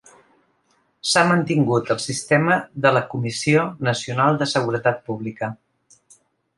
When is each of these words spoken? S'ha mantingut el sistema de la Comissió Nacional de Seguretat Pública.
S'ha 1.09 1.23
mantingut 1.31 1.91
el 1.97 2.01
sistema 2.07 2.57
de 2.87 2.95
la 2.97 3.05
Comissió 3.13 3.69
Nacional 3.91 4.43
de 4.43 4.51
Seguretat 4.57 5.09
Pública. 5.11 5.57